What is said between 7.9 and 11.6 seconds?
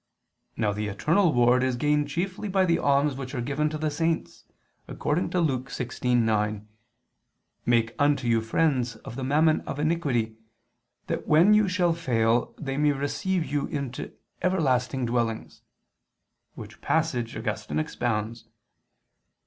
unto you friends of the mammon of iniquity, that when